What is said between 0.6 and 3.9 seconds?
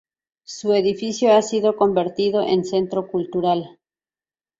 edificio ha sido convertido en Centro Cultural.